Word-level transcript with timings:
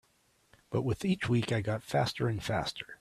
But 0.71 0.81
with 0.81 1.05
each 1.05 1.29
week 1.29 1.51
I 1.51 1.61
got 1.61 1.83
faster 1.83 2.27
and 2.27 2.43
faster. 2.43 2.97